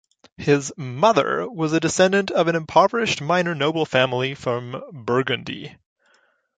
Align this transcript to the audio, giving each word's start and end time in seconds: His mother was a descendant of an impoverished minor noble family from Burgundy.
His 0.37 0.73
mother 0.77 1.47
was 1.47 1.73
a 1.73 1.79
descendant 1.79 2.31
of 2.31 2.47
an 2.47 2.55
impoverished 2.55 3.21
minor 3.21 3.53
noble 3.53 3.85
family 3.85 4.33
from 4.33 4.81
Burgundy. 4.91 5.75